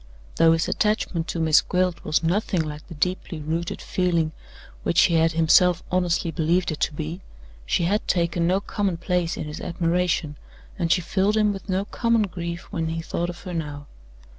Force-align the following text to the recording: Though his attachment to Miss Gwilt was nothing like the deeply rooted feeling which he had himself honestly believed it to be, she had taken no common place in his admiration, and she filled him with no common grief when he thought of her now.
Though 0.37 0.53
his 0.53 0.67
attachment 0.67 1.27
to 1.27 1.39
Miss 1.39 1.61
Gwilt 1.61 2.03
was 2.03 2.23
nothing 2.23 2.61
like 2.63 2.87
the 2.87 2.95
deeply 2.95 3.39
rooted 3.39 3.83
feeling 3.83 4.31
which 4.81 5.03
he 5.03 5.13
had 5.13 5.33
himself 5.33 5.83
honestly 5.91 6.31
believed 6.31 6.71
it 6.71 6.79
to 6.79 6.93
be, 6.95 7.21
she 7.67 7.83
had 7.83 8.07
taken 8.07 8.47
no 8.47 8.61
common 8.61 8.97
place 8.97 9.37
in 9.37 9.43
his 9.43 9.61
admiration, 9.61 10.37
and 10.79 10.91
she 10.91 11.01
filled 11.01 11.37
him 11.37 11.53
with 11.53 11.69
no 11.69 11.85
common 11.85 12.23
grief 12.23 12.61
when 12.71 12.87
he 12.87 12.99
thought 13.03 13.29
of 13.29 13.41
her 13.41 13.53
now. 13.53 13.85